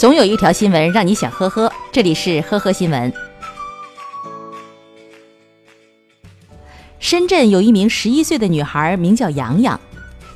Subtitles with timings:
[0.00, 3.12] 总有一条新闻让你想呵呵，这里是呵呵新闻。
[6.98, 9.78] 深圳有一名十一岁的女孩，名叫洋洋。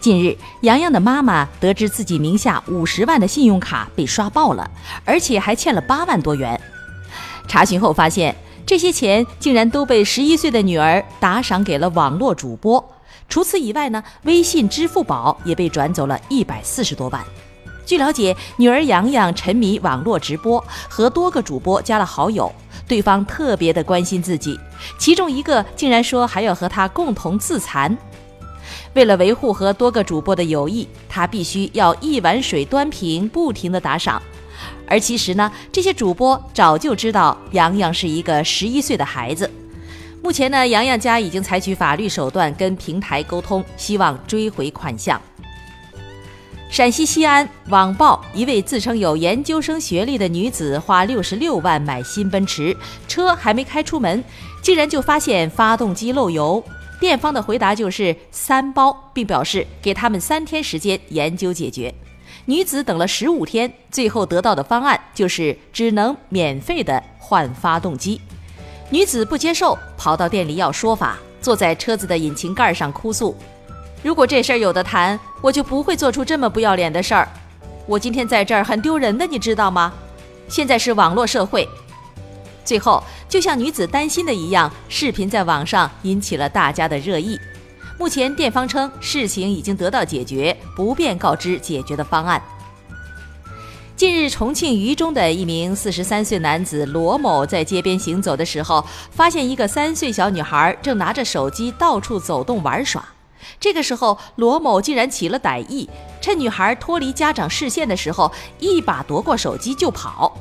[0.00, 4.68] 近日，洋洋的妈妈得知自己名下五十万的信用卡被刷爆了，
[5.04, 6.60] 而且还欠了八万多元。
[7.46, 8.34] 查询后发现，
[8.66, 12.84] 这些钱竟然都被十一岁的女儿打赏给了网络主播。
[13.28, 17.24] 除此以外呢，微信、支付宝也被转走了一百四十多万。
[17.84, 22.50] 据了解，女儿洋洋沉迷网络直播，和多个主播加了好友，
[22.86, 24.58] 对方特别的关心自己，
[24.98, 27.96] 其中一个竟然说还要和她共同自残。
[28.94, 34.22] 为了维护和多个主播的友谊，他必须要一碗水端平，不停的打赏。
[34.86, 39.50] 而其实呢，这些主播早就知道洋洋是一个十一岁的孩子。
[40.22, 45.20] 目前呢，洋洋家已经采取法律手段跟平台沟通，希望追回款项。
[46.72, 52.74] 陕西西安网曝一位自称有研究生学历的女子花六十六万买新奔驰，
[53.06, 54.24] 车还没开出门，
[54.62, 56.64] 竟然就发现发动机漏油。
[56.98, 61.94] 店方的回答就是三包，并表示给他们三天时间研究解决。
[62.46, 68.18] 女子等了十五天，最后得到的方案就是只能免费的换发动机。
[68.88, 73.36] 女子不接受，跑到店里要说法，坐在车子的引擎盖上哭诉
[74.02, 77.28] ：“如果这事儿有的谈，我就不会做出这么不要脸的事儿。
[77.86, 79.92] 我今天在这儿很丢人的，你知道吗？
[80.48, 81.68] 现在是网络社会。”
[82.64, 87.38] 最后，就像女子担心的一样，视频在网上引起了大家的热议。
[87.98, 92.42] 目前，店方称事情已经得到解决，不便告知解决的方案。
[93.96, 103.04] 近日，重庆渝中的一名四十三岁男子罗某在街边行走的时候，发现一个三岁小女孩正拿着手机到处走动玩耍。
[103.60, 105.88] 这个时候，罗某竟然起了歹意，
[106.20, 110.36] 趁女孩脱离家长视线的时候，一把夺过手机就跑。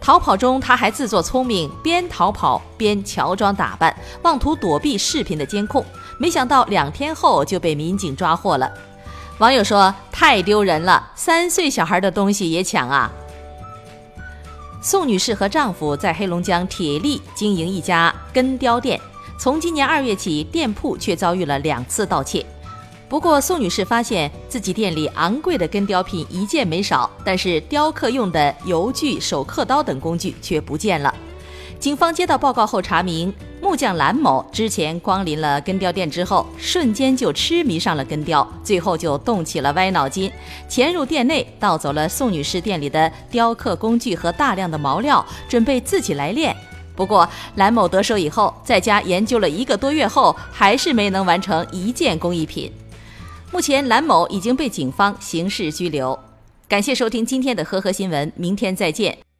[0.00, 5.84] 逃跑中，他还自作聪明，边逃跑边乔装打扮，妄图躲避视频的监控。
[6.18, 8.70] 没想到两天后就被民警抓获了。
[9.38, 13.10] 网友说：“太丢人了，三岁小孩的东西也抢啊！”
[14.82, 19.00] 宋女士和丈夫在黑龙江铁力经营一家根雕店，
[19.42, 22.46] 从今年二月起，店铺却遭遇了两次盗窃。
[23.08, 31.12] 不过，宋女士发现自己店里昂贵的根雕品一件没少，但是雕刻用的油锯、手刻刀等工具却不见了。
[31.80, 33.34] 警方接到报告后查明。
[33.60, 40.30] 木匠蓝某之前光临了根雕店之后，瞬间就痴迷上了根雕，最后就动起了歪脑筋，
[40.68, 46.56] 潜入店内盗走了宋女士店里的雕刻工具和大量的毛料，准备自己来练。
[46.94, 52.70] 不过蓝某得手以后，在家研究了一个多月后，还是没能完成一件工艺品。
[53.50, 56.18] 目前蓝某已经被警方刑事拘留。
[56.68, 59.31] 感谢收听今天的呵呵新闻，明天再见。